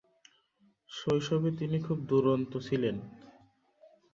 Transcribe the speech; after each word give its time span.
শৈশবে 0.89 1.49
তিনি 1.59 1.77
খুব 1.79 1.97
দুরন্ত 2.09 2.51
ছিলেন। 2.67 2.95